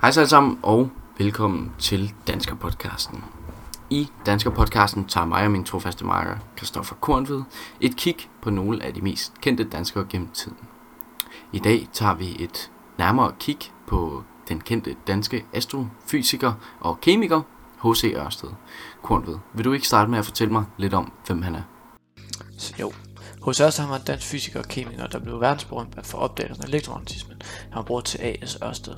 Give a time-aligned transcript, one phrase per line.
[0.00, 3.24] Hej så alle sammen, og velkommen til Dansker Podcasten.
[3.90, 7.42] I Dansker Podcasten tager mig og min trofaste marker, Kristoffer Kornved,
[7.80, 10.56] et kig på nogle af de mest kendte danskere gennem tiden.
[11.52, 17.42] I dag tager vi et nærmere kig på den kendte danske astrofysiker og kemiker,
[17.84, 18.12] H.C.
[18.16, 18.48] Ørsted.
[19.02, 21.62] Kornved, vil du ikke starte med at fortælle mig lidt om, hvem han er?
[22.80, 22.92] Jo.
[23.42, 27.42] Hos os har man dansk fysiker og kemiker, der blev verdensberømt for opdagelsen af elektromagnetismen.
[27.42, 28.58] Han var bror til A.S.
[28.62, 28.94] Ørsted.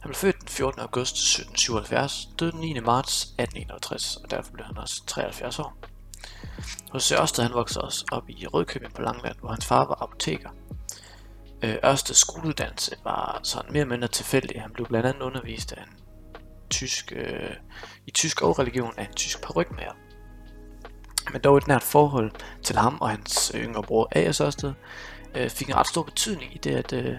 [0.00, 0.80] Han blev født den 14.
[0.80, 2.80] august 1777, døde den 9.
[2.80, 5.78] marts 1861, og derfor blev han også 73 år.
[6.92, 10.50] Hos Ørsted han voksede også op i Rødkøbing på Langland, hvor hans far var apoteker.
[11.62, 14.62] Øh, Ørsteds skoleuddannelse var sådan mere eller mindre tilfældig.
[14.62, 15.98] Han blev blandt andet undervist af en
[16.70, 17.50] tysk, øh,
[18.06, 19.92] i tysk og religion af en tysk parrykmager
[21.32, 22.30] men dog et nært forhold
[22.62, 24.40] til ham og hans øh, yngre bror A.S.
[24.40, 24.72] Ørsted,
[25.34, 27.14] øh, fik en ret stor betydning i det, at øh,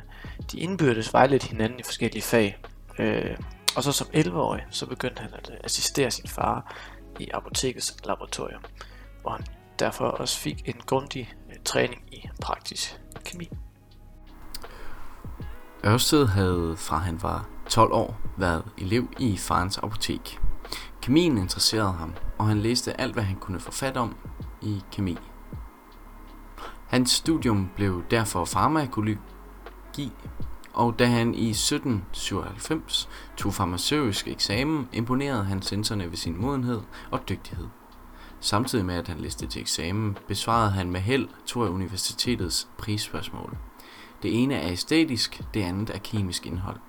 [0.52, 2.58] de indbyrdes vejledte hinanden i forskellige fag.
[3.00, 3.38] Øh,
[3.76, 6.76] og så som 11-årig, så begyndte han at øh, assistere sin far
[7.20, 8.62] i apotekets laboratorium,
[9.22, 9.46] hvor han
[9.80, 13.50] derfor også fik en grundig øh, træning i praktisk kemi.
[15.86, 20.40] Ørsted havde fra han var 12 år været elev i farens apotek.
[21.02, 24.16] Kemien interesserede ham, og han læste alt, hvad han kunne få fat om
[24.62, 25.18] i kemi.
[26.88, 30.12] Hans studium blev derfor farmakologi,
[30.74, 37.30] og da han i 1797 tog farmaceutisk eksamen, imponerede han sensorne ved sin modenhed og
[37.30, 37.68] dygtighed.
[38.40, 43.58] Samtidig med at han læste til eksamen, besvarede han med held to af universitetets prisspørgsmål.
[44.24, 46.80] Det ene er æstetisk, det andet er kemisk indhold.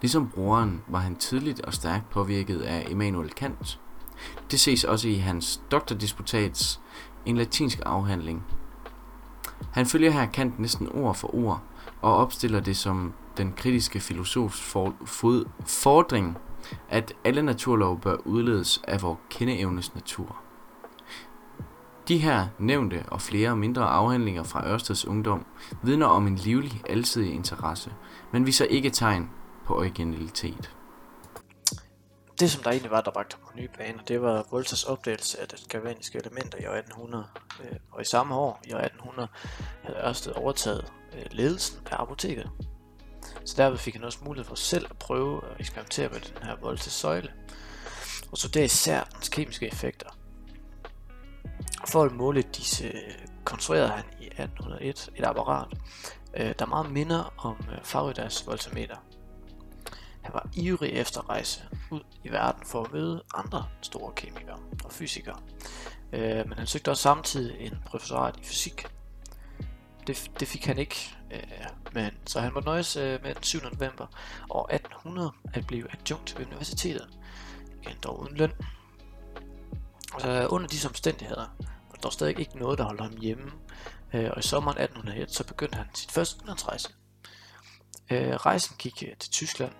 [0.00, 3.80] Ligesom broren var han tidligt og stærkt påvirket af Immanuel Kant.
[4.50, 6.80] Det ses også i hans doktordisputats,
[7.26, 8.44] en latinsk afhandling.
[9.72, 11.62] Han følger her Kant næsten ord for ord
[12.02, 16.38] og opstiller det som den kritiske filosofs for, fod, fordring,
[16.88, 20.36] at alle naturlov bør udledes af vores kendeevnes natur.
[22.08, 25.44] De her nævnte og flere mindre afhandlinger fra Ørsteds ungdom
[25.82, 27.92] vidner om en livlig, alsidig interesse,
[28.32, 29.30] men viser ikke tegn
[29.66, 30.70] på originalitet.
[32.40, 35.48] Det som der egentlig var, der bragte på nye baner, det var Voltas opdagelse af
[35.48, 37.26] det galvaniske elementer i år 1800.
[37.64, 39.28] Øh, og i samme år, i år 1800,
[39.82, 42.50] havde Ørsted overtaget øh, ledelsen af apoteket.
[43.44, 46.56] Så derved fik han også mulighed for selv at prøve at eksperimentere med den her
[46.60, 47.32] Voltas søjle.
[48.32, 50.08] Og så det især dens kemiske effekter.
[51.86, 52.92] For at måle disse
[53.44, 55.68] konstruerede han i 1801 et apparat,
[56.36, 58.96] øh, der meget minder om Faradays voltameter.
[60.30, 64.58] Han var ivrig efter at rejse ud i verden for at møde andre store kemikere
[64.84, 65.40] og fysikere.
[66.12, 68.86] Øh, men han søgte også samtidig en professorat i fysik.
[70.06, 73.58] Det, det fik han ikke, øh, men så han var nøjes øh, med den 7.
[73.58, 74.06] november
[74.50, 77.08] år 1800 at blive adjunkt ved universitetet.
[77.82, 78.52] Igen dog uden løn.
[80.18, 81.56] Så øh, under disse omstændigheder
[81.90, 83.52] var der stadig ikke noget, der holdt ham hjemme.
[84.14, 86.88] Øh, og i sommeren 1801 så begyndte han sit første udlandsrejse.
[88.10, 89.72] Øh, rejsen gik øh, til Tyskland,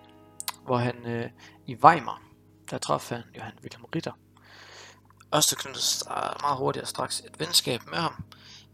[0.64, 1.30] hvor han øh,
[1.66, 2.22] i Weimar,
[2.70, 4.12] der traf han Johan Wilhelm Ritter.
[5.34, 8.24] Ørsted knyttede øh, meget hurtigt og straks et venskab med ham,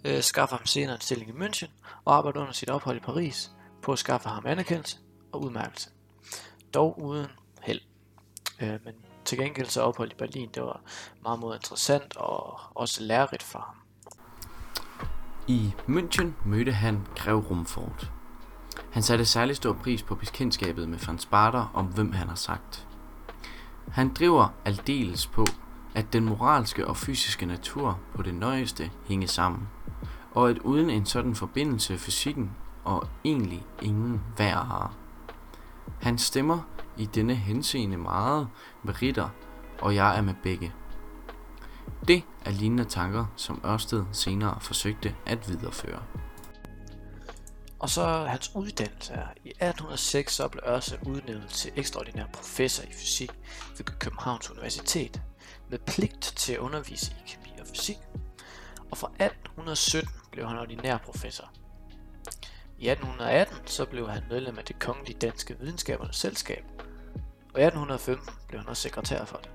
[0.04, 1.70] øh, skaffer ham senere en stilling i München
[2.04, 3.50] og arbejder under sit ophold i Paris
[3.82, 4.98] på at skaffe ham anerkendelse
[5.32, 5.90] og udmærkelse.
[6.74, 7.26] Dog uden
[7.62, 7.80] held.
[8.60, 10.80] Øh, men til gengæld så ophold i Berlin, det var
[11.22, 13.76] meget meget interessant og også lærerigt for ham.
[15.48, 18.10] I München mødte han Grev Rumfort,
[18.96, 22.86] han satte særlig stor pris på bekendtskabet med Franz Barter om hvem han har sagt.
[23.90, 25.46] Han driver aldeles på,
[25.94, 29.68] at den moralske og fysiske natur på det nøjeste hænger sammen,
[30.34, 32.50] og at uden en sådan forbindelse fysikken
[32.84, 34.94] og egentlig ingen værd har.
[36.00, 36.58] Han stemmer
[36.96, 38.48] i denne henseende meget
[38.82, 39.28] med Ritter,
[39.80, 40.72] og jeg er med begge.
[42.08, 46.02] Det er lignende tanker, som Ørsted senere forsøgte at videreføre.
[47.78, 49.26] Og så hans uddannelse er.
[49.44, 53.30] I 1806 så blev Ørse udnævnt til ekstraordinær professor i fysik
[53.76, 55.20] ved Københavns Universitet
[55.70, 57.98] med pligt til at undervise i kemi og fysik.
[58.90, 61.52] Og fra 1817 blev han ordinær professor.
[62.78, 66.64] I 1818 så blev han medlem af det kongelige danske videnskabernes selskab,
[67.54, 69.50] og i 1815 blev han også sekretær for det.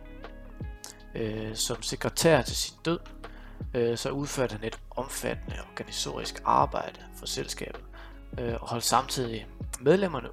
[1.16, 3.00] Øh, som sekretær til sin død,
[3.74, 7.82] øh, så udførte han et omfattende organisatorisk arbejde for selskabet,
[8.40, 9.48] øh, og holdt samtidig
[9.80, 10.30] medlemmerne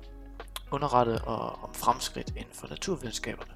[0.71, 3.53] underrettet og, om fremskridt inden for naturvidenskaberne,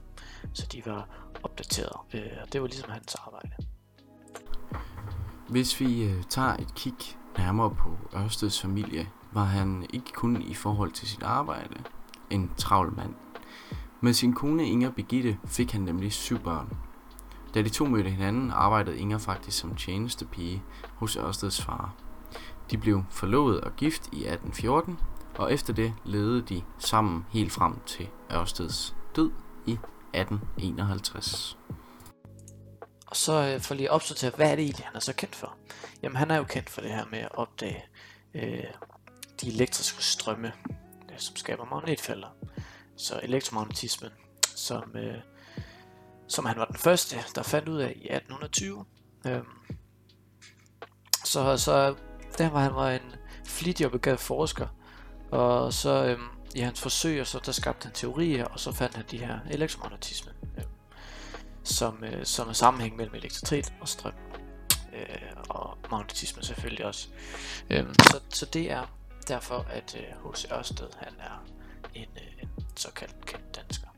[0.53, 1.09] så de var
[1.43, 1.97] opdateret.
[2.15, 3.51] Øh, og det var ligesom hans arbejde.
[5.49, 6.95] Hvis vi øh, tager et kig
[7.39, 11.75] nærmere på Ørsteds familie, var han ikke kun i forhold til sit arbejde
[12.31, 13.15] en travl mand.
[14.01, 16.77] Med sin kone Inger Begitte fik han nemlig syv børn.
[17.55, 20.63] Da de to mødte hinanden, arbejdede Inger faktisk som tjenestepige
[20.95, 21.95] hos Ørsteds far.
[22.73, 24.99] De blev forlovet og gift i 1814,
[25.35, 29.31] og efter det levede de sammen helt frem til Ørsteds død
[29.67, 31.59] i 1851.
[33.07, 35.37] Og så øh, for lige at opsortere, hvad er det egentlig, han er så kendt
[35.37, 35.57] for?
[36.03, 37.85] Jamen han er jo kendt for det her med at opdage
[38.35, 38.65] øh,
[39.41, 40.53] de elektriske strømme,
[41.11, 42.29] øh, som skaber magnetfelter.
[42.97, 44.11] Så elektromagnetismen,
[44.55, 45.19] som, øh,
[46.29, 48.85] som han var den første, der fandt ud af i 1820.
[49.27, 49.43] Øh,
[51.25, 51.95] så, så
[52.39, 53.15] der var han var en
[53.47, 54.67] flittig og begavet forsker,
[55.31, 56.23] og så øhm,
[56.55, 59.39] i hans forsøg, og så der skabte han teorier, og så fandt han de her
[59.51, 60.65] elektromagnetisme, øh,
[61.63, 64.13] som, øh, som er sammenhæng mellem elektricitet og strøm.
[64.93, 67.09] Øh, og magnetisme selvfølgelig også.
[67.71, 68.87] Øh, så, så det er
[69.29, 70.45] derfor, at H.C.
[70.45, 71.45] Øh, Ørsted han er
[71.95, 73.89] en, øh, en såkaldt kendt dansker.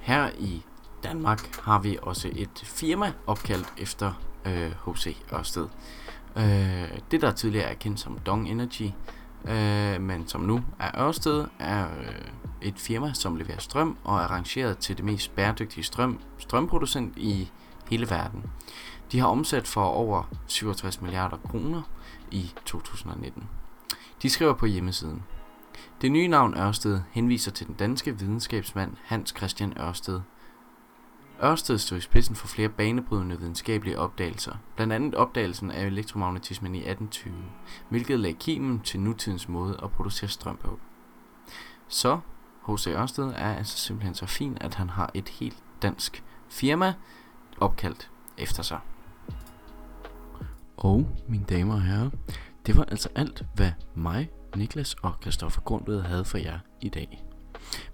[0.00, 0.62] Her i
[1.02, 5.16] Danmark har vi også et firma opkaldt efter Øh, H.C.
[5.32, 5.68] Ørsted.
[6.36, 8.90] Øh, det der tidligere er kendt som Dong Energy,
[9.48, 12.14] øh, men som nu er Ørsted, er øh,
[12.62, 17.50] et firma, som leverer strøm og er rangeret til det mest bæredygtige strøm, strømproducent i
[17.90, 18.42] hele verden.
[19.12, 21.82] De har omsat for over 67 milliarder kroner
[22.30, 23.48] i 2019.
[24.22, 25.22] De skriver på hjemmesiden.
[26.02, 30.20] Det nye navn Ørsted henviser til den danske videnskabsmand Hans Christian Ørsted,
[31.42, 36.78] Ørsted stod i spidsen for flere banebrydende videnskabelige opdagelser, blandt andet opdagelsen af elektromagnetismen i
[36.78, 37.34] 1820,
[37.88, 40.78] hvilket lagde kimen til nutidens måde at producere strøm på.
[41.88, 42.20] Så
[42.68, 42.86] H.C.
[42.86, 46.94] Ørsted er altså simpelthen så fin, at han har et helt dansk firma
[47.60, 48.78] opkaldt efter sig.
[50.76, 52.10] Og mine damer og herrer,
[52.66, 57.24] det var altså alt, hvad mig, Niklas og Kristoffer Grundved havde for jer i dag.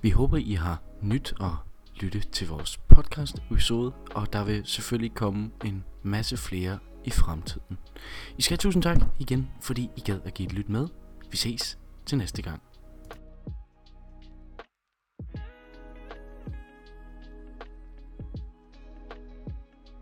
[0.03, 1.57] Vi håber, I har nyt og
[1.95, 7.79] lytte til vores podcast episode, og der vil selvfølgelig komme en masse flere i fremtiden.
[8.39, 10.89] I skal have tusind tak igen, fordi I gad at give et lyt med.
[11.31, 12.63] Vi ses til næste gang.